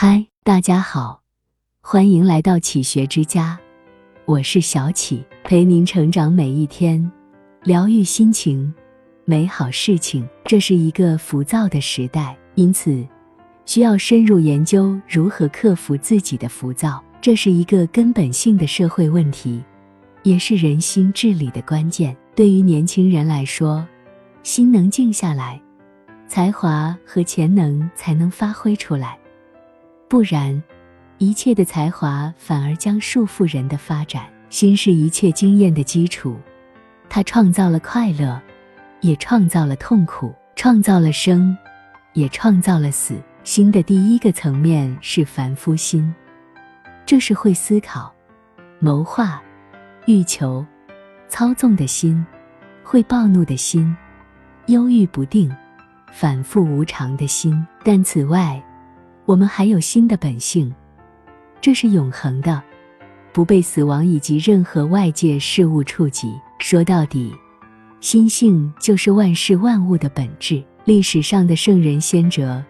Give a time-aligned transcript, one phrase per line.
[0.00, 1.22] 嗨，大家好，
[1.80, 3.58] 欢迎来到启学之家，
[4.26, 7.10] 我是小启，陪您成长每一天，
[7.64, 8.72] 疗愈心情，
[9.24, 10.24] 美好事情。
[10.44, 13.04] 这是一个浮躁的时代，因此
[13.66, 17.02] 需要深入研究如何克服自己的浮躁。
[17.20, 19.60] 这是一个根本性的社会问题，
[20.22, 22.16] 也是人心治理的关键。
[22.36, 23.84] 对于年轻人来说，
[24.44, 25.60] 心能静下来，
[26.28, 29.18] 才华和潜能才能发挥出来。
[30.08, 30.62] 不然，
[31.18, 34.24] 一切的才华反而将束缚人的发展。
[34.48, 36.38] 心是一切经验的基础，
[37.10, 38.40] 它创造了快乐，
[39.02, 41.54] 也创造了痛苦，创造了生，
[42.14, 43.14] 也创造了死。
[43.44, 46.14] 心的第一个层面是凡夫心，
[47.04, 48.10] 这是会思考、
[48.78, 49.42] 谋划、
[50.06, 50.64] 欲求、
[51.28, 52.24] 操纵的心，
[52.82, 53.94] 会暴怒的心，
[54.66, 55.54] 忧郁不定、
[56.10, 57.66] 反复无常的心。
[57.84, 58.62] 但此外，
[59.28, 60.74] 我们还有新的本性，
[61.60, 62.62] 这是永恒的，
[63.30, 66.32] 不被死亡以及任何外界事物触及。
[66.60, 67.30] 说到底，
[68.00, 70.64] 心性就是万事万物的本质。
[70.86, 72.64] 历史上的圣人先哲，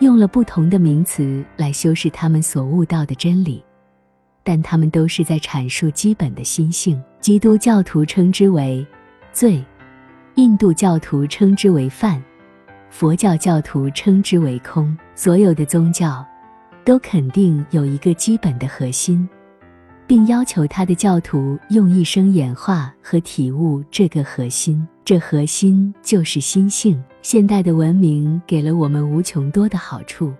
[0.00, 3.64] 用了不同的名词来修饰他们所悟到的真理，
[4.44, 7.02] 但他们都是在阐述基本的心性。
[7.18, 8.86] 基督教徒称之为
[9.32, 9.64] 罪，
[10.34, 12.22] 印度教徒称之为犯。
[12.90, 16.24] 佛教教徒称之为空，所有的宗教
[16.84, 19.28] 都肯定有一个基本的核心，
[20.06, 24.86] 并要求他的教徒用一生演化和体悟这个核心。
[25.04, 27.02] 这核心就是心性。
[27.22, 30.32] 现代的文明给了我们无穷多的好处，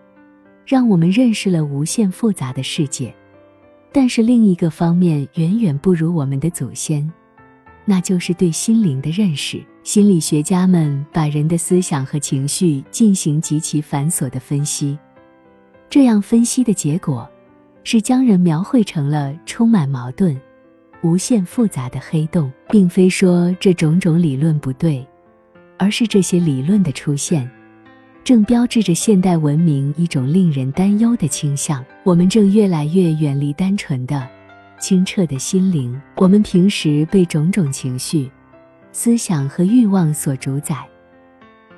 [0.66, 3.14] 让我们认识了无限复杂的世界，
[3.92, 7.10] 但是另一个方面远远不如我们的祖先，
[7.84, 9.62] 那就是对心灵的认识。
[9.88, 14.98] 心理学家们把人的思想和情绪进行极其繁琐的分析，
[15.88, 17.26] 这样分析的结果
[17.84, 20.38] 是将人描绘成了充满矛盾、
[21.00, 22.52] 无限复杂的黑洞。
[22.68, 25.02] 并非说这种种理论不对，
[25.78, 27.50] 而是这些理论的出现，
[28.22, 31.82] 正标志着现代文明一种令人担忧的倾向。
[32.04, 34.28] 我们正越来越远离单纯的、
[34.78, 35.98] 清澈的心灵。
[36.16, 38.30] 我们平时被种种情绪。
[39.00, 40.84] 思想和欲望所主宰，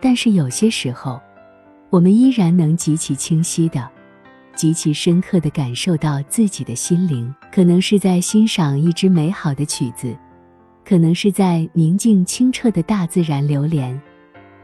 [0.01, 1.21] 但是有些时候，
[1.91, 3.87] 我们依然能极其清晰的、
[4.55, 7.31] 极其深刻的感受到自己的心灵。
[7.53, 10.17] 可能是在欣赏一支美好的曲子，
[10.83, 14.01] 可能是在宁静清澈的大自然流连，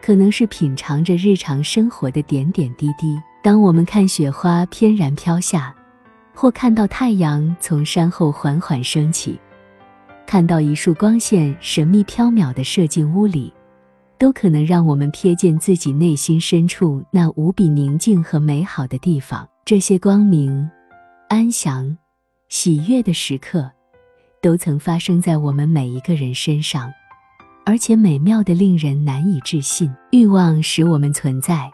[0.01, 3.21] 可能是品尝着日常生活的点点滴滴。
[3.43, 5.75] 当我们看雪花翩然飘下，
[6.35, 9.39] 或看到太阳从山后缓缓升起。
[10.27, 13.53] 看到一束光线神秘飘渺地射进屋里，
[14.19, 19.49] 都可能让我们瞥见自己内心深处那无比宁静和美好的地方。
[19.65, 20.69] 这些光明、
[21.29, 21.97] 安详、
[22.49, 23.71] 喜悦的时刻，
[24.43, 26.93] 都曾发生在我们每一个人身上，
[27.65, 29.91] 而且美妙的令人难以置信。
[30.11, 31.71] 欲望使我们存在，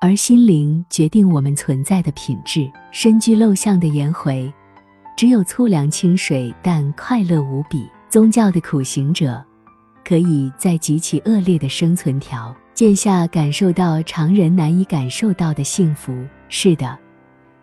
[0.00, 2.70] 而心灵决定我们存在的品质。
[2.92, 4.52] 深居陋巷的颜回。
[5.16, 7.88] 只有粗粮清水，但快乐无比。
[8.08, 9.42] 宗教的苦行者，
[10.04, 16.12] 可以在极其恶劣的生存条件下，感受到常人难以感受到的幸福。
[16.50, 16.98] 是的，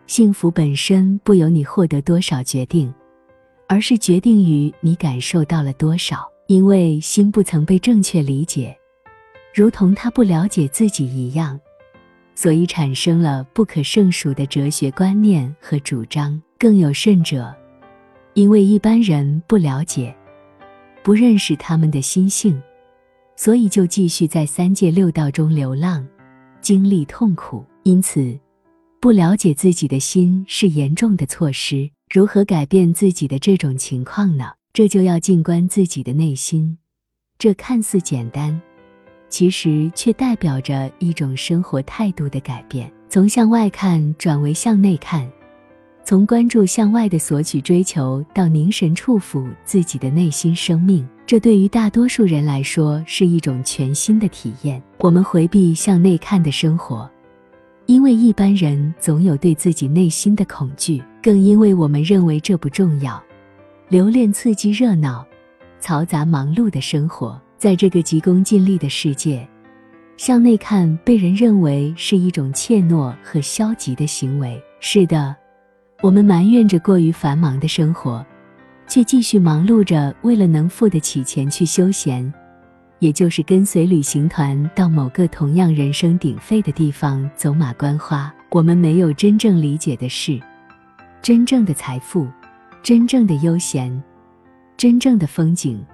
[0.07, 2.91] 幸福本身不由你获得多少决定，
[3.67, 6.27] 而是决定于你感受到了多少。
[6.47, 8.75] 因为心不曾被正确理解，
[9.53, 11.59] 如同他不了解自己一样，
[12.33, 16.41] 所以产生了不可胜数的哲学观念和主张。
[16.59, 17.55] 更有甚者，
[18.33, 20.13] 因为一般人不了解、
[21.01, 22.61] 不认识他们的心性，
[23.37, 26.05] 所以就继续在三界六道中流浪，
[26.59, 27.65] 经历痛苦。
[27.83, 28.37] 因此，
[28.99, 31.89] 不了解自己的心是严重的错失。
[32.13, 34.51] 如何改变自己的这种情况呢？
[34.73, 36.77] 这就要静观自己的内心。
[37.37, 38.61] 这看似简单，
[39.29, 45.25] 其实却代表着一种生活态度的改变，从向外看转为向内看。
[46.09, 54.81] 从关注向外的索取追求，到凝神触抚自己的内心生命，这对于大多数人来说是一种全新的体验。
[55.01, 57.07] 我们回避向内看的生活，
[57.85, 63.23] 因为一般人总有对自己内心的恐惧，更因为我们认为这不重要。
[63.87, 65.23] 留恋刺激、热闹、
[65.79, 69.47] 嘈杂、忙碌的生活，在这个急功近利的世界，
[70.17, 74.59] 向内看被人认为是一种怯懦和消极的行为。
[74.79, 75.35] 是的。
[76.01, 78.25] 我们埋怨着过于繁忙的生活，
[78.87, 82.33] 却继续忙碌着，为了能付得起钱去休闲，
[82.99, 88.33] 也就是跟随旅行团到某个同样人声鼎沸的地方走马观花。
[88.51, 90.39] 我们没有真正理解的是，
[91.21, 92.25] 真正的财富，
[92.81, 94.01] 真正的悠闲，
[94.77, 95.85] 真正的风景，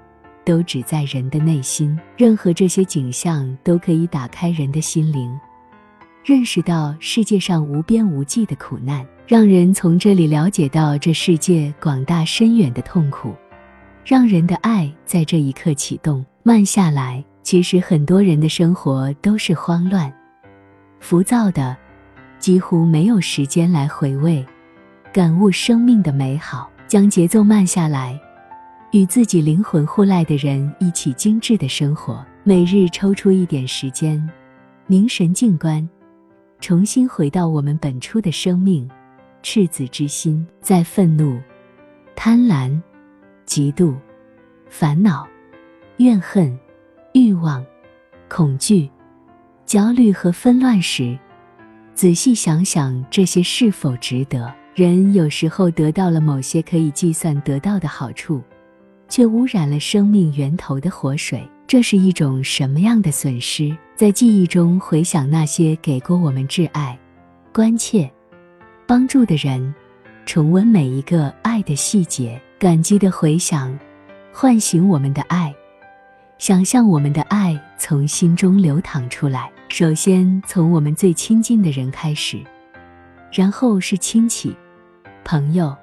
[0.46, 2.00] 都只在人的内心。
[2.16, 5.36] 任何这些景象都可以打开人的心灵，
[6.24, 13.34] 认识到世界上无边无际的苦难，让人从这里了解到这世界广大深远的痛苦，
[14.06, 17.24] 让人的爱在这一刻启动，慢下来。
[17.42, 20.12] 其实很多人的生活都是慌乱、
[21.00, 21.76] 浮躁的，
[22.40, 24.46] 几乎没有时间来回味、
[25.14, 26.70] 感悟生命的美好。
[26.88, 28.20] 将节奏慢下来，
[28.92, 32.24] 与自己灵魂互赖的人一起精致的生活。
[32.44, 34.30] 每日抽出一点时间，
[34.86, 35.88] 凝神静观，
[36.60, 38.88] 重新回到我们本初的生命
[39.46, 40.44] 赤子之心。
[40.60, 41.40] 在愤怒、
[42.16, 42.82] 贪婪、
[43.46, 43.94] 嫉妒、
[44.68, 45.28] 烦恼、
[45.98, 46.58] 怨恨。
[47.14, 47.66] 欲望、
[48.28, 48.90] 恐惧、
[49.66, 51.18] 焦虑和纷乱时，
[51.94, 54.54] 仔细想想这些是否值得？
[54.74, 58.42] 人有时候得到了某些可以计算得到的好处，
[59.08, 63.74] 却污染了生命源头的活水，这是一种什么样的损失？
[63.96, 67.00] 在记忆中回想那些给过我们挚爱、
[67.54, 68.12] 关切、
[68.88, 69.74] 帮助的人，
[70.26, 73.78] 重温每一个爱的细节，感激的回想，
[74.32, 75.54] 唤醒我们的爱。
[76.38, 82.40] 想象我们的爱从心中流淌出来，首先从我们最亲近的人开始，
[83.32, 84.56] 然后是亲戚、
[85.24, 85.76] 朋友、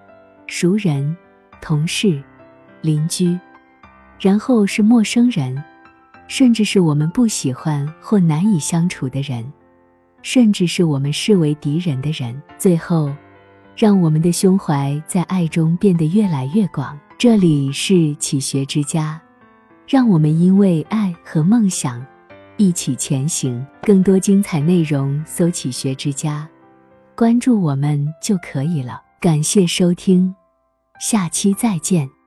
[0.46, 1.16] 熟人、
[1.60, 2.22] 同事、
[2.82, 3.36] 邻居，
[4.20, 5.60] 然后是陌生人，
[6.28, 9.44] 甚至是我们不喜欢或难以相处的人，
[10.22, 12.40] 甚至是我们视为敌人的人。
[12.56, 13.12] 最后，
[13.76, 16.98] 让我们的胸怀在爱中变得越来越广。
[17.18, 19.20] 这里是启学之家。
[19.86, 22.04] 让我们因为爱和梦想
[22.56, 23.64] 一起前行。
[23.82, 26.48] 更多精彩内容，搜“启学之家”，
[27.14, 29.02] 关注我们就可以了。
[29.20, 30.34] 感谢收听，
[31.00, 32.08] 下期再见。